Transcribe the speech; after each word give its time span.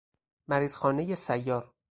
مریض 0.47 0.73
خانه 0.75 1.15
سیار 1.15 1.73